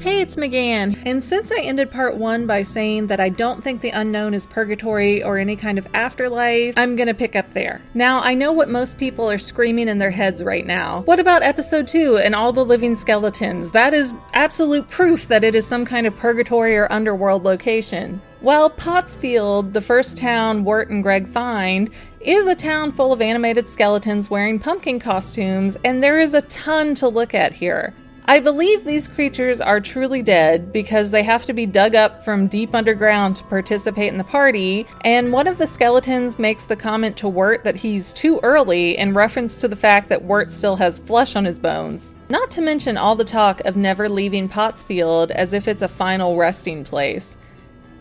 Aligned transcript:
Hey, 0.00 0.22
it's 0.22 0.36
McGann, 0.36 1.02
and 1.04 1.22
since 1.22 1.52
I 1.52 1.60
ended 1.60 1.90
part 1.90 2.16
one 2.16 2.46
by 2.46 2.62
saying 2.62 3.08
that 3.08 3.20
I 3.20 3.28
don't 3.28 3.62
think 3.62 3.82
the 3.82 3.90
unknown 3.90 4.32
is 4.32 4.46
purgatory 4.46 5.22
or 5.22 5.36
any 5.36 5.56
kind 5.56 5.76
of 5.76 5.86
afterlife, 5.92 6.72
I'm 6.78 6.96
gonna 6.96 7.12
pick 7.12 7.36
up 7.36 7.50
there. 7.50 7.82
Now, 7.92 8.20
I 8.22 8.32
know 8.32 8.50
what 8.50 8.70
most 8.70 8.96
people 8.96 9.30
are 9.30 9.36
screaming 9.36 9.90
in 9.90 9.98
their 9.98 10.10
heads 10.10 10.42
right 10.42 10.64
now. 10.64 11.02
What 11.02 11.20
about 11.20 11.42
episode 11.42 11.86
two 11.86 12.16
and 12.16 12.34
all 12.34 12.50
the 12.50 12.64
living 12.64 12.96
skeletons? 12.96 13.72
That 13.72 13.92
is 13.92 14.14
absolute 14.32 14.88
proof 14.88 15.28
that 15.28 15.44
it 15.44 15.54
is 15.54 15.66
some 15.66 15.84
kind 15.84 16.06
of 16.06 16.16
purgatory 16.16 16.78
or 16.78 16.90
underworld 16.90 17.44
location. 17.44 18.22
Well, 18.40 18.70
Pottsfield, 18.70 19.74
the 19.74 19.82
first 19.82 20.16
town 20.16 20.64
Wirt 20.64 20.88
and 20.88 21.02
Greg 21.02 21.28
find, 21.28 21.90
is 22.22 22.46
a 22.46 22.54
town 22.54 22.92
full 22.92 23.12
of 23.12 23.20
animated 23.20 23.68
skeletons 23.68 24.30
wearing 24.30 24.58
pumpkin 24.58 24.98
costumes, 24.98 25.76
and 25.84 26.02
there 26.02 26.20
is 26.20 26.32
a 26.32 26.40
ton 26.42 26.94
to 26.94 27.08
look 27.08 27.34
at 27.34 27.52
here. 27.52 27.92
I 28.26 28.38
believe 28.38 28.84
these 28.84 29.08
creatures 29.08 29.60
are 29.60 29.80
truly 29.80 30.22
dead 30.22 30.72
because 30.72 31.10
they 31.10 31.22
have 31.22 31.46
to 31.46 31.52
be 31.52 31.66
dug 31.66 31.94
up 31.94 32.24
from 32.24 32.46
deep 32.46 32.74
underground 32.74 33.36
to 33.36 33.44
participate 33.44 34.12
in 34.12 34.18
the 34.18 34.24
party, 34.24 34.86
and 35.00 35.32
one 35.32 35.46
of 35.46 35.58
the 35.58 35.66
skeletons 35.66 36.38
makes 36.38 36.66
the 36.66 36.76
comment 36.76 37.16
to 37.16 37.28
Wirt 37.28 37.64
that 37.64 37.76
he's 37.76 38.12
too 38.12 38.38
early 38.42 38.96
in 38.96 39.14
reference 39.14 39.56
to 39.56 39.68
the 39.68 39.76
fact 39.76 40.08
that 40.10 40.24
Wirt 40.24 40.50
still 40.50 40.76
has 40.76 40.98
flesh 40.98 41.34
on 41.34 41.44
his 41.44 41.58
bones. 41.58 42.14
Not 42.28 42.50
to 42.52 42.60
mention 42.60 42.96
all 42.96 43.16
the 43.16 43.24
talk 43.24 43.60
of 43.64 43.76
never 43.76 44.08
leaving 44.08 44.48
Pottsfield 44.48 45.30
as 45.30 45.52
if 45.52 45.66
it's 45.66 45.82
a 45.82 45.88
final 45.88 46.36
resting 46.36 46.84
place. 46.84 47.36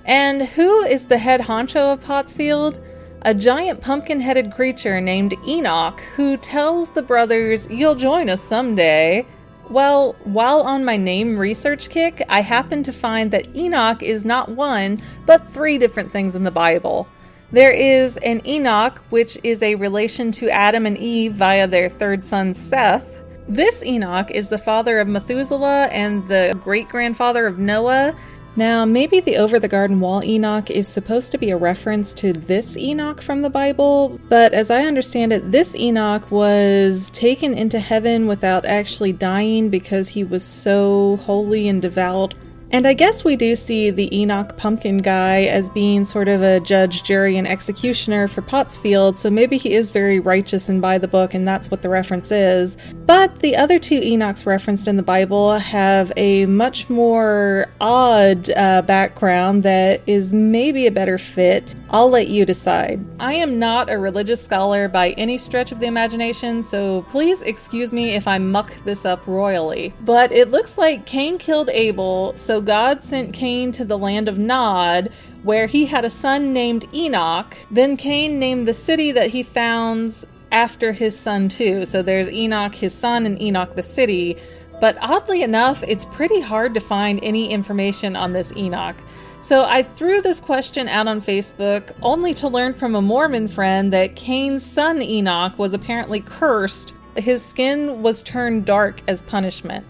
And 0.06 0.44
who 0.44 0.84
is 0.84 1.08
the 1.08 1.18
head 1.18 1.42
honcho 1.42 1.94
of 1.94 2.04
Pottsfield? 2.04 2.80
A 3.24 3.34
giant 3.34 3.82
pumpkin 3.82 4.22
headed 4.22 4.54
creature 4.54 5.02
named 5.02 5.34
Enoch 5.46 6.00
who 6.16 6.38
tells 6.38 6.92
the 6.92 7.02
brothers, 7.02 7.68
You'll 7.70 7.96
join 7.96 8.30
us 8.30 8.42
someday. 8.42 9.26
Well, 9.70 10.16
while 10.24 10.62
on 10.62 10.84
my 10.84 10.98
name 10.98 11.38
research 11.38 11.92
kick, 11.92 12.24
I 12.28 12.42
happened 12.42 12.86
to 12.86 12.92
find 12.92 13.30
that 13.30 13.56
Enoch 13.56 14.02
is 14.02 14.26
not 14.26 14.50
one, 14.50 14.98
but 15.28 15.54
three 15.54 15.78
different 15.78 16.12
things 16.12 16.34
in 16.34 16.44
the 16.44 16.50
Bible. 16.50 17.08
There 17.52 17.72
is 17.72 18.18
an 18.18 18.42
Enoch, 18.48 19.04
which 19.10 19.38
is 19.44 19.62
a 19.62 19.76
relation 19.76 20.32
to 20.34 20.50
Adam 20.50 20.88
and 20.88 20.98
Eve 20.98 21.34
via 21.34 21.68
their 21.68 21.88
third 21.88 22.26
son 22.26 22.56
Seth. 22.56 23.24
This 23.48 23.84
Enoch 23.84 24.32
is 24.32 24.50
the 24.50 24.58
father 24.58 25.00
of 25.00 25.08
Methuselah 25.08 25.90
and 25.92 26.28
the 26.28 26.60
great 26.64 26.90
grandfather 26.90 27.46
of 27.46 27.60
Noah, 27.60 28.16
now, 28.56 28.84
maybe 28.84 29.20
the 29.20 29.38
over 29.38 29.60
the 29.60 29.68
garden 29.68 30.00
wall 30.00 30.24
Enoch 30.24 30.70
is 30.70 30.88
supposed 30.88 31.32
to 31.32 31.38
be 31.38 31.52
a 31.52 31.58
reference 31.58 32.14
to 32.16 32.34
this 32.34 32.76
Enoch 32.76 33.22
from 33.22 33.42
the 33.42 33.50
Bible, 33.50 34.20
but 34.28 34.54
as 34.54 34.70
I 34.70 34.84
understand 34.84 35.32
it, 35.32 35.52
this 35.52 35.76
Enoch 35.76 36.30
was 36.32 37.10
taken 37.12 37.54
into 37.54 37.80
heaven 37.80 38.28
without 38.28 38.66
actually 38.66 39.14
dying 39.14 39.70
because 39.70 40.10
he 40.10 40.24
was 40.24 40.44
so 40.44 41.18
holy 41.18 41.68
and 41.68 41.82
devout 41.82 42.34
and 42.72 42.88
I 42.88 42.94
guess 42.94 43.24
we 43.24 43.36
do 43.36 43.56
see 43.56 43.90
the 43.90 44.16
Enoch 44.16 44.56
Pumpkin 44.58 44.98
guy 44.98 45.44
as 45.44 45.70
being 45.70 46.06
sort 46.06 46.28
of 46.28 46.42
a 46.42 46.60
judge, 46.60 47.04
jury, 47.04 47.38
and 47.38 47.48
executioner 47.48 48.28
for 48.28 48.42
Pottsfield, 48.42 49.18
so 49.18 49.30
maybe 49.30 49.58
he 49.58 49.74
is 49.74 49.92
very 49.92 50.20
righteous 50.20 50.70
and 50.70 50.82
by 50.82 50.98
the 50.98 51.08
book, 51.08 51.34
and 51.34 51.48
that's 51.48 51.72
what 51.72 51.82
the 51.82 51.90
reference 51.90 52.32
is. 52.32 52.78
But 53.06 53.40
the 53.40 53.56
other 53.56 53.80
two 53.80 54.00
Enochs 54.02 54.46
referenced 54.46 54.88
in 54.88 54.98
the 54.98 55.04
Bible 55.04 55.54
have 55.54 56.12
a 56.16 56.46
much 56.46 56.90
more 56.90 57.68
odd 57.82 58.50
uh, 58.52 58.84
background 58.84 59.64
that 59.64 60.02
is 60.06 60.34
maybe 60.34 60.86
a 60.86 60.92
better 60.92 61.18
fit. 61.18 61.74
I'll 61.90 62.10
let 62.10 62.28
you 62.28 62.46
decide. 62.46 63.04
I 63.20 63.34
am 63.34 63.58
not 63.58 63.90
a 63.90 63.98
religious 63.98 64.44
scholar 64.44 64.88
by 64.88 65.12
any 65.12 65.38
stretch 65.38 65.72
of 65.72 65.80
the 65.80 65.88
imagination, 65.88 66.62
so 66.62 67.02
please 67.10 67.42
excuse 67.42 67.92
me 67.92 68.12
if 68.16 68.28
I 68.28 68.38
muck 68.38 68.74
this 68.86 69.06
up 69.06 69.26
royally. 69.26 69.94
But 70.02 70.32
it 70.32 70.52
looks 70.52 70.78
like 70.78 71.08
Cain 71.08 71.40
killed 71.40 71.70
Abel, 71.72 72.34
so 72.38 72.59
God 72.62 73.02
sent 73.02 73.34
Cain 73.34 73.72
to 73.74 73.86
the 73.86 73.98
land 73.98 74.28
of 74.28 74.38
Nod, 74.38 75.12
where 75.44 75.68
he 75.68 75.86
had 75.86 76.06
a 76.06 76.10
son 76.10 76.54
named 76.54 76.86
Enoch. 76.94 77.56
Then 77.72 77.98
Cain 77.98 78.40
named 78.40 78.68
the 78.68 78.74
city 78.74 79.12
that 79.12 79.30
he 79.30 79.44
founds 79.44 80.26
after 80.52 80.92
his 80.92 81.18
son, 81.18 81.50
too. 81.50 81.86
So 81.86 82.02
there's 82.02 82.30
Enoch, 82.30 82.76
his 82.76 82.94
son, 82.94 83.26
and 83.26 83.42
Enoch, 83.42 83.76
the 83.76 83.84
city. 83.84 84.38
But 84.80 84.98
oddly 85.02 85.44
enough, 85.44 85.84
it's 85.84 86.06
pretty 86.06 86.40
hard 86.40 86.74
to 86.74 86.80
find 86.80 87.20
any 87.22 87.50
information 87.52 88.16
on 88.16 88.34
this 88.34 88.52
Enoch. 88.56 88.96
So 89.42 89.64
I 89.64 89.84
threw 89.84 90.22
this 90.22 90.40
question 90.42 90.88
out 90.90 91.08
on 91.08 91.22
Facebook 91.22 91.94
only 92.02 92.34
to 92.36 92.48
learn 92.48 92.74
from 92.74 92.94
a 92.96 93.02
Mormon 93.02 93.48
friend 93.48 93.94
that 93.94 94.16
Cain's 94.16 94.66
son 94.66 95.02
Enoch 95.02 95.58
was 95.58 95.74
apparently 95.74 96.20
cursed. 96.20 96.94
His 97.16 97.44
skin 97.44 98.02
was 98.02 98.22
turned 98.22 98.66
dark 98.66 99.02
as 99.08 99.22
punishment. 99.22 99.86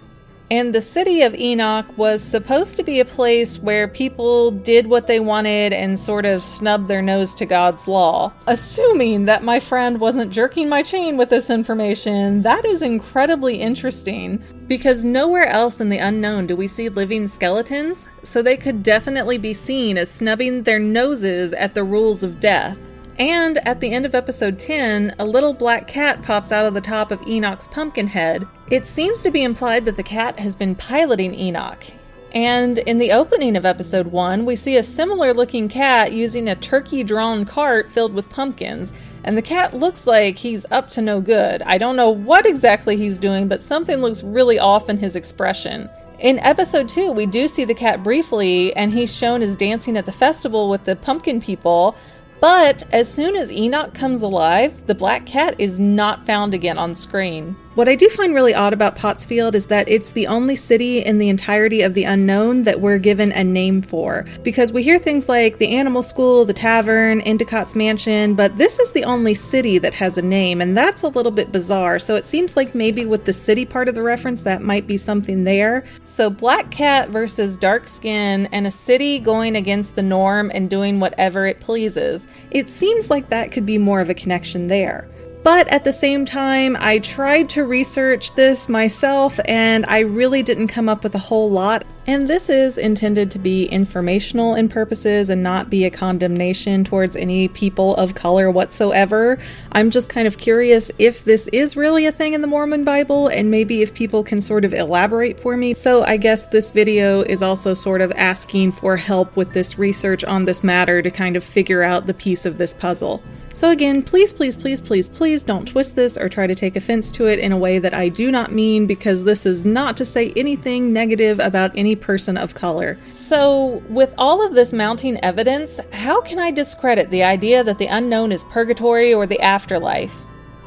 And 0.52 0.74
the 0.74 0.82
city 0.82 1.22
of 1.22 1.36
Enoch 1.36 1.86
was 1.96 2.24
supposed 2.24 2.76
to 2.78 2.84
be 2.84 3.00
a 3.00 3.06
place 3.06 3.60
where 3.60 3.88
people 3.88 4.50
did 4.50 4.88
what 4.88 5.06
they 5.06 5.20
wanted 5.20 5.74
and 5.74 6.00
sort 6.00 6.26
of 6.26 6.44
snubbed 6.44 6.88
their 6.88 7.04
nose 7.04 7.36
to 7.36 7.46
God's 7.46 7.88
law. 7.88 8.34
Assuming 8.48 9.26
that 9.26 9.44
my 9.44 9.60
friend 9.60 10.00
wasn't 10.00 10.32
jerking 10.32 10.68
my 10.68 10.82
chain 10.82 11.18
with 11.18 11.30
this 11.30 11.52
information, 11.52 12.42
that 12.42 12.66
is 12.66 12.82
incredibly 12.82 13.62
interesting 13.62 14.44
because 14.68 15.06
nowhere 15.06 15.46
else 15.46 15.80
in 15.80 15.90
the 15.90 16.00
unknown 16.00 16.48
do 16.48 16.56
we 16.56 16.68
see 16.68 16.90
living 16.90 17.28
skeletons, 17.28 18.08
so 18.24 18.42
they 18.42 18.58
could 18.58 18.82
definitely 18.82 19.38
be 19.38 19.54
seen 19.54 19.98
as 20.00 20.10
snubbing 20.10 20.64
their 20.64 20.80
noses 20.80 21.54
at 21.54 21.76
the 21.76 21.84
rules 21.84 22.24
of 22.24 22.40
death. 22.40 22.89
And 23.20 23.58
at 23.68 23.82
the 23.82 23.92
end 23.92 24.06
of 24.06 24.16
episode 24.16 24.58
10, 24.58 25.16
a 25.20 25.26
little 25.26 25.54
black 25.54 25.88
cat 25.88 26.22
pops 26.22 26.54
out 26.54 26.66
of 26.66 26.74
the 26.74 26.80
top 26.80 27.12
of 27.12 27.22
Enoch's 27.28 27.68
pumpkin 27.68 28.08
head. 28.08 28.48
It 28.72 28.86
seems 28.86 29.22
to 29.22 29.30
be 29.30 29.44
implied 29.44 29.84
that 29.86 29.98
the 29.98 30.04
cat 30.04 30.40
has 30.40 30.56
been 30.56 30.74
piloting 30.74 31.36
Enoch. 31.36 31.84
And 32.32 32.78
in 32.78 32.98
the 32.98 33.12
opening 33.12 33.58
of 33.58 33.66
episode 33.66 34.08
1, 34.08 34.46
we 34.46 34.56
see 34.56 34.78
a 34.78 34.84
similar 34.84 35.34
looking 35.34 35.68
cat 35.68 36.14
using 36.14 36.48
a 36.48 36.56
turkey 36.56 37.04
drawn 37.04 37.44
cart 37.44 37.90
filled 37.90 38.14
with 38.14 38.30
pumpkins, 38.30 38.94
and 39.26 39.36
the 39.36 39.42
cat 39.42 39.74
looks 39.74 40.08
like 40.08 40.38
he's 40.38 40.66
up 40.72 40.90
to 40.92 41.02
no 41.02 41.20
good. 41.20 41.62
I 41.64 41.78
don't 41.78 41.98
know 41.98 42.12
what 42.12 42.46
exactly 42.46 42.96
he's 42.96 43.18
doing, 43.18 43.50
but 43.50 43.62
something 43.62 43.98
looks 43.98 44.24
really 44.24 44.60
off 44.60 44.90
in 44.90 44.98
his 44.98 45.18
expression. 45.18 45.90
In 46.20 46.40
episode 46.40 46.88
2, 46.88 47.12
we 47.12 47.26
do 47.26 47.48
see 47.48 47.66
the 47.66 47.74
cat 47.74 48.04
briefly, 48.04 48.76
and 48.76 48.94
he's 48.94 49.14
shown 49.14 49.42
as 49.42 49.58
dancing 49.58 49.98
at 49.98 50.06
the 50.06 50.12
festival 50.12 50.70
with 50.70 50.84
the 50.84 50.96
pumpkin 50.96 51.42
people, 51.42 51.96
but 52.42 52.84
as 52.94 53.12
soon 53.12 53.36
as 53.36 53.52
Enoch 53.52 53.94
comes 53.94 54.22
alive, 54.22 54.88
the 54.88 54.96
black 54.96 55.26
cat 55.26 55.56
is 55.58 55.80
not 55.80 56.26
found 56.26 56.54
again 56.54 56.78
on 56.78 56.96
screen. 56.96 57.56
What 57.80 57.88
I 57.88 57.96
do 57.96 58.10
find 58.10 58.36
really 58.36 58.54
odd 58.54 58.74
about 58.74 58.98
Pottsfield 58.98 59.56
is 59.56 59.68
that 59.68 59.88
it's 59.88 60.12
the 60.12 60.28
only 60.28 60.58
city 60.58 61.00
in 61.00 61.18
the 61.18 61.30
entirety 61.30 61.82
of 61.82 61.94
the 61.94 62.04
unknown 62.04 62.64
that 62.64 62.82
we're 62.82 62.98
given 62.98 63.32
a 63.32 63.42
name 63.42 63.82
for. 63.82 64.26
Because 64.44 64.74
we 64.74 64.84
hear 64.84 65.00
things 65.00 65.30
like 65.30 65.60
the 65.60 65.74
animal 65.74 66.02
school, 66.02 66.44
the 66.44 66.52
tavern, 66.52 67.22
Endicott's 67.22 67.78
mansion, 67.78 68.34
but 68.36 68.58
this 68.58 68.80
is 68.80 68.92
the 68.92 69.06
only 69.06 69.34
city 69.34 69.78
that 69.78 69.94
has 69.94 70.18
a 70.18 70.22
name, 70.22 70.60
and 70.60 70.76
that's 70.76 71.04
a 71.04 71.08
little 71.08 71.32
bit 71.32 71.54
bizarre. 71.54 72.00
So 72.00 72.16
it 72.16 72.28
seems 72.28 72.58
like 72.58 72.76
maybe 72.76 73.06
with 73.06 73.24
the 73.24 73.32
city 73.32 73.66
part 73.66 73.88
of 73.88 73.96
the 73.96 74.04
reference, 74.04 74.42
that 74.42 74.62
might 74.62 74.86
be 74.86 74.98
something 74.98 75.46
there. 75.46 75.86
So 76.04 76.30
Black 76.30 76.72
Cat 76.72 77.12
versus 77.12 77.56
Dark 77.56 77.88
Skin, 77.88 78.48
and 78.48 78.68
a 78.68 78.72
city 78.72 79.20
going 79.20 79.56
against 79.56 79.96
the 79.96 80.04
norm 80.04 80.52
and 80.54 80.70
doing 80.70 81.00
whatever 81.00 81.46
it 81.46 81.62
pleases. 81.62 82.28
It 82.52 82.70
seems 82.70 83.10
like 83.10 83.30
that 83.30 83.54
could 83.54 83.66
be 83.66 83.78
more 83.78 84.02
of 84.02 84.10
a 84.10 84.14
connection 84.14 84.68
there. 84.68 85.08
But 85.42 85.70
at 85.70 85.86
the 85.86 85.94
same 85.94 86.26
time, 86.26 86.76
I 86.80 87.00
tried 87.00 87.48
to 87.50 87.64
research 87.64 88.36
this 88.36 88.68
myself 88.68 89.40
and 89.46 89.86
I 89.88 90.00
really 90.00 90.44
didn't 90.44 90.68
come 90.68 90.90
up 90.90 91.02
with 91.02 91.16
a 91.16 91.20
whole 91.20 91.50
lot. 91.50 91.86
And 92.06 92.28
this 92.28 92.50
is 92.50 92.78
intended 92.78 93.32
to 93.32 93.40
be 93.40 93.66
informational 93.66 94.56
in 94.56 94.68
purposes 94.68 95.30
and 95.30 95.42
not 95.42 95.70
be 95.70 95.86
a 95.86 95.90
condemnation 95.90 96.84
towards 96.84 97.16
any 97.16 97.48
people 97.48 97.96
of 97.96 98.16
color 98.16 98.52
whatsoever. 98.52 99.38
I'm 99.72 99.92
just 99.92 100.10
kind 100.10 100.28
of 100.28 100.38
curious 100.38 100.92
if 101.00 101.24
this 101.24 101.48
is 101.54 101.78
really 101.78 102.06
a 102.06 102.12
thing 102.12 102.34
in 102.34 102.42
the 102.42 102.48
Mormon 102.48 102.84
Bible 102.84 103.28
and 103.30 103.50
maybe 103.50 103.82
if 103.82 103.94
people 103.94 104.24
can 104.24 104.42
sort 104.42 104.66
of 104.66 104.74
elaborate 104.74 105.40
for 105.40 105.56
me. 105.56 105.74
So 105.74 106.04
I 106.04 106.18
guess 106.18 106.48
this 106.48 106.72
video 106.72 107.22
is 107.22 107.42
also 107.42 107.74
sort 107.74 108.02
of 108.02 108.12
asking 108.18 108.74
for 108.74 108.98
help 108.98 109.38
with 109.38 109.54
this 109.54 109.80
research 109.80 110.26
on 110.26 110.46
this 110.46 110.66
matter 110.66 111.02
to 111.02 111.12
kind 111.12 111.38
of 111.38 111.46
figure 111.46 111.82
out 111.82 112.08
the 112.08 112.14
piece 112.14 112.46
of 112.46 112.58
this 112.58 112.74
puzzle. 112.74 113.24
So, 113.54 113.72
again, 113.72 114.04
please, 114.04 114.34
please, 114.34 114.56
please, 114.56 114.82
please, 114.82 115.10
please 115.10 115.44
don't 115.44 115.68
twist 115.68 115.96
this 115.96 116.18
or 116.18 116.30
try 116.30 116.48
to 116.48 116.56
take 116.56 116.76
offense 116.76 117.12
to 117.14 117.28
it 117.28 117.40
in 117.40 117.52
a 117.52 117.58
way 117.58 117.80
that 117.80 117.94
I 117.94 118.10
do 118.10 118.32
not 118.32 118.52
mean 118.52 118.86
because 118.86 119.24
this 119.24 119.46
is 119.46 119.66
not 119.66 119.98
to 119.98 120.06
say 120.06 120.32
anything 120.36 120.94
negative 120.94 121.40
about 121.40 121.72
any 121.76 121.96
person 121.96 122.38
of 122.38 122.56
color. 122.56 122.98
So, 123.10 123.84
with 123.90 124.14
all 124.18 124.46
of 124.46 124.54
this 124.54 124.72
mounting 124.72 125.18
evidence, 125.24 125.80
how 125.92 126.22
can 126.22 126.40
I 126.40 126.52
discredit 126.52 127.10
the 127.10 127.24
idea 127.24 127.64
that 127.64 127.78
the 127.78 127.88
unknown 127.88 128.32
is 128.32 128.44
purgatory 128.46 129.14
or 129.14 129.26
the 129.26 129.42
afterlife? 129.42 130.14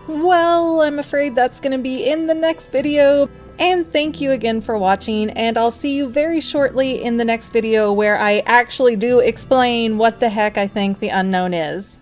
Well, 0.08 0.82
I'm 0.82 0.98
afraid 0.98 1.34
that's 1.34 1.60
going 1.60 1.72
to 1.72 1.78
be 1.78 2.08
in 2.08 2.26
the 2.26 2.34
next 2.34 2.72
video. 2.72 3.28
And 3.58 3.86
thank 3.86 4.20
you 4.20 4.32
again 4.32 4.60
for 4.60 4.76
watching, 4.76 5.30
and 5.30 5.56
I'll 5.56 5.70
see 5.70 5.94
you 5.94 6.08
very 6.08 6.40
shortly 6.40 7.02
in 7.02 7.16
the 7.16 7.24
next 7.24 7.50
video 7.50 7.92
where 7.92 8.18
I 8.18 8.42
actually 8.46 8.96
do 8.96 9.20
explain 9.20 9.98
what 9.98 10.20
the 10.20 10.30
heck 10.30 10.58
I 10.58 10.66
think 10.66 10.98
the 10.98 11.10
unknown 11.10 11.54
is. 11.54 11.98